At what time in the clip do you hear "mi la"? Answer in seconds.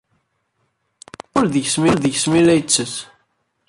2.31-2.53